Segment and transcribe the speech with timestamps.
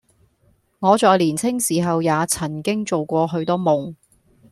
[0.79, 3.93] 我在年青時候也曾經做過許多夢，